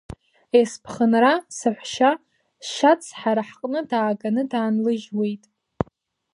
Есԥхынра 0.59 1.33
саҳәшьа 1.57 2.11
Шьац 2.71 3.03
ҳара 3.19 3.43
ҳҟны 3.49 3.79
дааганы 3.89 4.43
даанлыжьуеит. 4.51 5.43